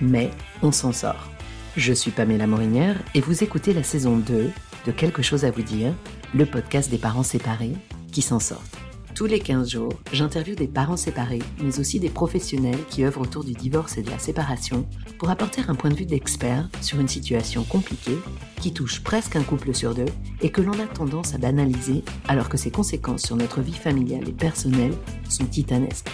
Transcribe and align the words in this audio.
Mais 0.00 0.30
on 0.62 0.72
s'en 0.72 0.92
sort. 0.92 1.28
Je 1.76 1.92
suis 1.92 2.10
Pamela 2.10 2.46
Morinière 2.46 2.96
et 3.14 3.20
vous 3.20 3.44
écoutez 3.44 3.72
la 3.72 3.82
saison 3.82 4.16
2 4.16 4.50
de 4.86 4.92
Quelque 4.92 5.22
chose 5.22 5.44
à 5.44 5.50
vous 5.50 5.62
dire, 5.62 5.92
le 6.34 6.46
podcast 6.46 6.90
des 6.90 6.98
parents 6.98 7.22
séparés 7.22 7.74
qui 8.12 8.22
s'en 8.22 8.40
sortent. 8.40 8.78
Tous 9.14 9.26
les 9.26 9.40
15 9.40 9.70
jours, 9.70 9.92
j'interviewe 10.12 10.54
des 10.54 10.68
parents 10.68 10.96
séparés, 10.96 11.42
mais 11.60 11.80
aussi 11.80 11.98
des 11.98 12.08
professionnels 12.08 12.78
qui 12.88 13.04
œuvrent 13.04 13.22
autour 13.22 13.42
du 13.42 13.52
divorce 13.52 13.98
et 13.98 14.02
de 14.02 14.10
la 14.10 14.18
séparation 14.18 14.86
pour 15.18 15.28
apporter 15.30 15.60
un 15.66 15.74
point 15.74 15.90
de 15.90 15.96
vue 15.96 16.06
d'expert 16.06 16.68
sur 16.80 17.00
une 17.00 17.08
situation 17.08 17.64
compliquée 17.64 18.18
qui 18.60 18.72
touche 18.72 19.00
presque 19.00 19.34
un 19.34 19.42
couple 19.42 19.74
sur 19.74 19.92
deux 19.94 20.06
et 20.40 20.50
que 20.50 20.60
l'on 20.60 20.78
a 20.78 20.86
tendance 20.86 21.34
à 21.34 21.38
banaliser 21.38 22.04
alors 22.28 22.48
que 22.48 22.56
ses 22.56 22.70
conséquences 22.70 23.22
sur 23.22 23.34
notre 23.34 23.60
vie 23.60 23.72
familiale 23.72 24.28
et 24.28 24.32
personnelle 24.32 24.94
sont 25.28 25.46
titanesques. 25.46 26.10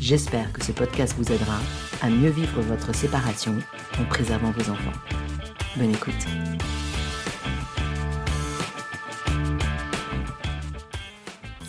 J'espère 0.00 0.52
que 0.52 0.64
ce 0.64 0.70
podcast 0.70 1.14
vous 1.18 1.32
aidera 1.32 1.58
à 2.02 2.08
mieux 2.08 2.30
vivre 2.30 2.60
votre 2.62 2.94
séparation 2.94 3.56
en 3.98 4.04
préservant 4.04 4.52
vos 4.52 4.70
enfants. 4.70 4.92
Bonne 5.76 5.90
écoute. 5.90 6.14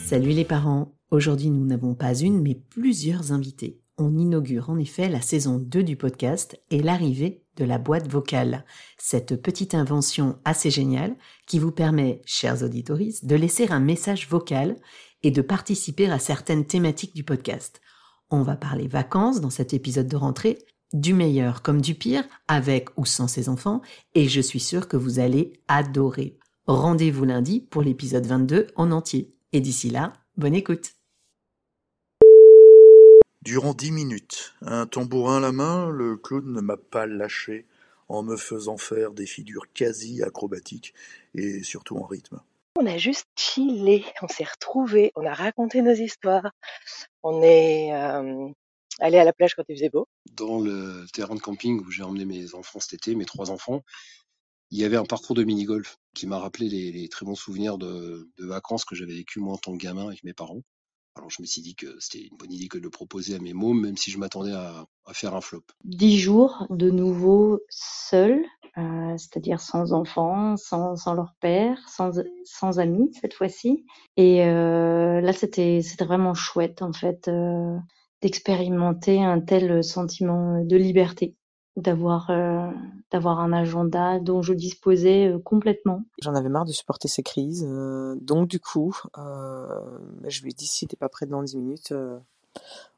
Salut 0.06 0.30
les 0.30 0.46
parents, 0.46 0.94
aujourd'hui 1.10 1.50
nous 1.50 1.66
n'avons 1.66 1.96
pas 1.96 2.14
une 2.14 2.40
mais 2.42 2.54
plusieurs 2.54 3.32
invités. 3.32 3.82
On 3.98 4.16
inaugure 4.16 4.70
en 4.70 4.78
effet 4.78 5.10
la 5.10 5.22
saison 5.22 5.58
2 5.58 5.84
du 5.84 5.96
podcast 5.96 6.56
et 6.70 6.84
l'arrivée 6.84 7.44
de 7.58 7.66
la 7.66 7.80
boîte 7.80 8.08
vocale, 8.08 8.64
cette 8.98 9.42
petite 9.42 9.74
invention 9.74 10.38
assez 10.46 10.70
géniale 10.70 11.16
qui 11.48 11.58
vous 11.58 11.72
permet, 11.72 12.22
chers 12.26 12.64
auditories, 12.64 13.18
de 13.24 13.36
laisser 13.36 13.72
un 13.72 13.80
message 13.80 14.30
vocal 14.30 14.76
et 15.24 15.32
de 15.32 15.42
participer 15.42 16.10
à 16.10 16.20
certaines 16.20 16.66
thématiques 16.66 17.16
du 17.16 17.24
podcast. 17.24 17.82
On 18.32 18.44
va 18.44 18.56
parler 18.56 18.88
vacances 18.88 19.42
dans 19.42 19.50
cet 19.50 19.74
épisode 19.74 20.08
de 20.08 20.16
rentrée, 20.16 20.60
du 20.94 21.16
meilleur 21.16 21.64
comme 21.64 21.82
du 21.82 21.96
pire, 21.96 22.24
avec 22.48 22.90
ou 22.96 23.06
sans 23.06 23.28
ses 23.28 23.50
enfants, 23.50 23.82
et 24.14 24.30
je 24.30 24.40
suis 24.40 24.60
sûre 24.60 24.88
que 24.88 24.98
vous 24.98 25.20
allez 25.20 25.54
adorer. 25.68 26.38
Rendez-vous 26.68 27.26
lundi 27.26 27.60
pour 27.60 27.82
l'épisode 27.82 28.28
22 28.28 28.68
en 28.76 28.92
entier. 28.92 29.34
Et 29.52 29.62
d'ici 29.62 29.90
là, 29.90 30.14
bonne 30.38 30.54
écoute. 30.54 30.94
Durant 33.42 33.74
dix 33.74 33.92
minutes, 33.92 34.54
un 34.62 34.86
tambourin 34.86 35.38
à 35.38 35.40
la 35.40 35.52
main, 35.52 35.90
le 35.90 36.16
clown 36.16 36.54
ne 36.54 36.62
m'a 36.62 36.78
pas 36.78 37.08
lâché 37.08 37.66
en 38.10 38.22
me 38.22 38.36
faisant 38.36 38.78
faire 38.78 39.12
des 39.12 39.26
figures 39.26 39.74
quasi 39.74 40.22
acrobatiques 40.22 40.94
et 41.34 41.64
surtout 41.64 41.98
en 41.98 42.06
rythme. 42.06 42.42
On 42.76 42.86
a 42.86 42.98
juste 42.98 43.28
chillé, 43.38 44.06
on 44.22 44.28
s'est 44.28 44.46
retrouvés, 44.46 45.12
on 45.16 45.26
a 45.26 45.34
raconté 45.34 45.82
nos 45.82 45.94
histoires, 45.94 46.52
on 47.24 47.42
est 47.42 47.94
euh, 47.94 48.48
allé 49.00 49.18
à 49.18 49.24
la 49.24 49.34
plage 49.34 49.56
quand 49.56 49.64
il 49.68 49.76
faisait 49.76 49.90
beau. 49.90 50.08
Dans 50.32 50.60
le 50.60 51.06
terrain 51.12 51.36
de 51.36 51.40
camping 51.40 51.80
où 51.82 51.92
j'ai 51.92 52.04
emmené 52.04 52.26
mes 52.26 52.54
enfants 52.54 52.80
cet 52.80 52.94
été, 52.94 53.16
mes 53.16 53.26
trois 53.26 53.52
enfants, 53.52 53.84
il 54.72 54.80
y 54.80 54.86
avait 54.86 54.98
un 54.98 55.06
parcours 55.06 55.36
de 55.36 55.44
mini-golf 55.44 55.98
qui 56.14 56.28
m'a 56.28 56.38
rappelé 56.38 56.70
les, 56.70 56.92
les, 56.92 57.10
très 57.10 57.26
bons 57.26 57.36
souvenirs 57.36 57.78
de, 57.78 58.30
de 58.38 58.46
vacances 58.46 58.86
que 58.86 58.96
j'avais 58.96 59.16
vécu 59.16 59.40
moi 59.40 59.54
en 59.54 59.58
tant 59.58 59.74
que 59.74 59.84
gamin 59.84 60.08
avec 60.08 60.24
mes 60.24 60.34
parents. 60.34 60.62
Alors 61.16 61.30
je 61.30 61.42
me 61.42 61.48
suis 61.48 61.62
dit 61.62 61.76
que 61.76 62.00
c'était 62.00 62.28
une 62.28 62.38
bonne 62.38 62.52
idée 62.52 62.68
que 62.68 62.78
de 62.78 62.84
le 62.84 62.90
proposer 62.90 63.36
à 63.36 63.40
mes 63.40 63.54
mômes, 63.54 63.82
même 63.82 63.98
si 63.98 64.12
je 64.12 64.18
m'attendais 64.20 64.54
à, 64.54 64.86
à, 65.06 65.14
faire 65.14 65.36
un 65.36 65.42
flop. 65.42 65.64
Dix 65.84 66.20
jours 66.20 66.66
de 66.70 66.90
nouveau 66.90 67.60
seuls, 67.70 68.46
euh, 68.80 69.18
c'est-à-dire 69.18 69.60
sans 69.60 69.94
enfants, 69.94 70.58
sans, 70.58 70.96
sans 70.96 71.14
leur 71.14 71.34
père, 71.40 71.78
sans, 71.88 72.22
sans 72.46 72.80
amis 72.80 73.12
cette 73.22 73.34
fois-ci. 73.34 73.86
Et 74.18 74.46
euh, 74.46 75.22
là 75.22 75.34
c'était 75.34 75.82
c'était 75.82 76.06
vraiment 76.06 76.34
chouette 76.34 76.82
en 76.82 76.94
fait 76.94 77.28
euh, 77.28 77.78
d'expérimenter 78.22 79.24
un 79.24 79.40
tel 79.40 79.84
sentiment 79.84 80.64
de 80.64 80.76
liberté 80.78 81.36
d'avoir 81.80 82.30
euh, 82.30 82.70
d'avoir 83.12 83.40
un 83.40 83.54
agenda 83.54 84.20
dont 84.20 84.42
je 84.42 84.54
disposais 84.54 85.28
euh, 85.28 85.40
complètement. 85.40 86.04
J'en 86.22 86.36
avais 86.36 86.50
marre 86.50 86.66
de 86.66 86.72
supporter 86.72 87.08
ces 87.08 87.24
crises, 87.24 87.66
euh, 87.68 88.16
donc 88.22 88.48
du 88.48 88.60
coup, 88.60 88.96
je 89.16 90.42
lui 90.44 90.52
ai 90.52 90.54
dit 90.54 90.68
si 90.68 90.88
t'es 90.88 90.98
pas 90.98 91.10
prêt 91.10 91.26
dans 91.26 91.44
10 91.44 91.58
minutes, 91.58 91.94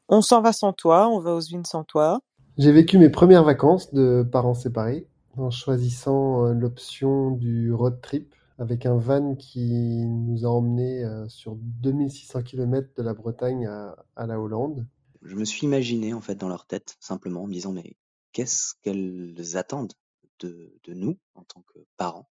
on 0.08 0.20
s'en 0.20 0.40
va 0.42 0.52
sans 0.52 0.72
toi, 0.72 1.08
on 1.08 1.20
va 1.20 1.34
aux 1.34 1.40
Unes 1.40 1.64
sans 1.64 1.84
toi. 1.84 2.20
J'ai 2.58 2.72
vécu 2.72 2.98
mes 2.98 3.08
premières 3.08 3.44
vacances 3.44 3.92
de 3.94 4.26
parents 4.30 4.54
séparés 4.54 5.06
en 5.36 5.50
choisissant 5.50 6.52
l'option 6.52 7.30
du 7.30 7.72
road 7.72 8.00
trip 8.00 8.34
avec 8.58 8.86
un 8.86 8.96
van 8.96 9.34
qui 9.34 10.04
nous 10.06 10.44
a 10.44 10.48
emmenés 10.48 11.04
sur 11.28 11.56
2600 11.56 12.42
km 12.42 12.90
de 12.96 13.02
la 13.02 13.14
Bretagne 13.14 13.66
à, 13.66 13.96
à 14.16 14.26
la 14.26 14.38
Hollande. 14.38 14.86
Je 15.22 15.36
me 15.36 15.44
suis 15.44 15.66
imaginé 15.66 16.14
en 16.14 16.20
fait 16.20 16.34
dans 16.34 16.48
leur 16.48 16.66
tête 16.66 16.96
simplement 17.00 17.42
en 17.42 17.46
me 17.46 17.52
disant 17.52 17.72
mais 17.72 17.96
qu'est-ce 18.32 18.74
qu'elles 18.82 19.56
attendent 19.56 19.92
de, 20.40 20.74
de, 20.84 20.94
nous 20.94 21.18
en 21.34 21.44
tant 21.44 21.62
que 21.62 21.78
parents? 21.96 22.28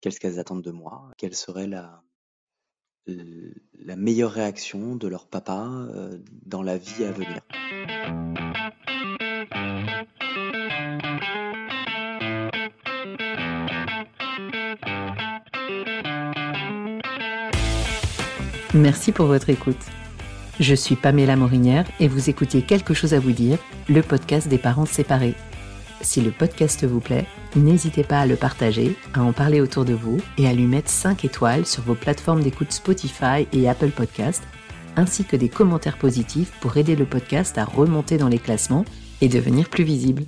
Qu'est-ce 0.00 0.20
qu'elles 0.20 0.38
attendent 0.38 0.62
de 0.62 0.70
moi? 0.70 1.10
Quelle 1.16 1.34
serait 1.34 1.66
la, 1.66 2.02
la 3.06 3.96
meilleure 3.96 4.30
réaction 4.30 4.94
de 4.94 5.08
leur 5.08 5.26
papa 5.26 5.66
euh, 5.66 6.18
dans 6.46 6.62
la 6.62 6.78
vie 6.78 7.04
à 7.04 7.12
venir? 7.12 7.40
Merci 18.78 19.10
pour 19.10 19.26
votre 19.26 19.50
écoute. 19.50 19.84
Je 20.60 20.72
suis 20.72 20.94
Pamela 20.94 21.34
Morinière 21.34 21.84
et 21.98 22.06
vous 22.06 22.30
écoutez 22.30 22.62
Quelque 22.62 22.94
chose 22.94 23.12
à 23.12 23.18
vous 23.18 23.32
dire, 23.32 23.58
le 23.88 24.02
podcast 24.02 24.46
des 24.46 24.56
parents 24.56 24.86
séparés. 24.86 25.34
Si 26.00 26.20
le 26.20 26.30
podcast 26.30 26.84
vous 26.84 27.00
plaît, 27.00 27.26
n'hésitez 27.56 28.04
pas 28.04 28.20
à 28.20 28.26
le 28.26 28.36
partager, 28.36 28.94
à 29.14 29.22
en 29.22 29.32
parler 29.32 29.60
autour 29.60 29.84
de 29.84 29.94
vous 29.94 30.18
et 30.38 30.46
à 30.46 30.52
lui 30.52 30.66
mettre 30.66 30.90
5 30.90 31.24
étoiles 31.24 31.66
sur 31.66 31.82
vos 31.82 31.96
plateformes 31.96 32.44
d'écoute 32.44 32.70
Spotify 32.70 33.48
et 33.52 33.68
Apple 33.68 33.90
Podcast, 33.90 34.44
ainsi 34.94 35.24
que 35.24 35.34
des 35.34 35.48
commentaires 35.48 35.98
positifs 35.98 36.52
pour 36.60 36.76
aider 36.76 36.94
le 36.94 37.04
podcast 37.04 37.58
à 37.58 37.64
remonter 37.64 38.16
dans 38.16 38.28
les 38.28 38.38
classements 38.38 38.84
et 39.20 39.28
devenir 39.28 39.68
plus 39.70 39.82
visible. 39.82 40.22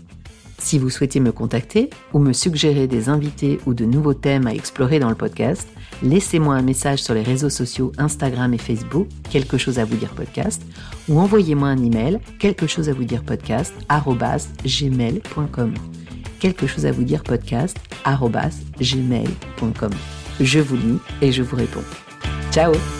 Si 0.60 0.78
vous 0.78 0.90
souhaitez 0.90 1.20
me 1.20 1.32
contacter 1.32 1.90
ou 2.12 2.18
me 2.18 2.32
suggérer 2.32 2.86
des 2.86 3.08
invités 3.08 3.58
ou 3.66 3.74
de 3.74 3.86
nouveaux 3.86 4.14
thèmes 4.14 4.46
à 4.46 4.54
explorer 4.54 4.98
dans 4.98 5.08
le 5.08 5.14
podcast, 5.14 5.66
laissez-moi 6.02 6.54
un 6.54 6.62
message 6.62 7.02
sur 7.02 7.14
les 7.14 7.22
réseaux 7.22 7.48
sociaux 7.48 7.92
Instagram 7.96 8.52
et 8.52 8.58
Facebook, 8.58 9.08
quelque 9.30 9.56
chose 9.56 9.78
à 9.78 9.84
vous 9.84 9.96
dire 9.96 10.10
podcast, 10.10 10.62
ou 11.08 11.18
envoyez-moi 11.18 11.68
un 11.68 11.82
email, 11.82 12.20
quelque 12.38 12.66
chose 12.66 12.90
à 12.90 12.92
vous 12.92 13.04
dire 13.04 13.24
podcast, 13.24 13.72
gmail.com. 14.64 15.74
Quelque 16.38 16.66
chose 16.66 16.86
à 16.86 16.92
vous 16.92 17.04
dire 17.04 17.22
podcast, 17.22 17.76
gmail.com. 18.80 19.92
Je 20.40 20.60
vous 20.60 20.76
lis 20.76 20.98
et 21.22 21.32
je 21.32 21.42
vous 21.42 21.56
réponds. 21.56 21.84
Ciao! 22.52 22.99